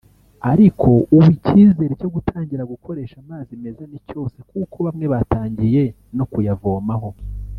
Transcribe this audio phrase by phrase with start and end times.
[0.51, 5.83] ariko ubu icyizere cyo gutangira gukoresha amazi meza ni cyose kuko bamwe batangiye
[6.17, 7.09] no kuyavomaho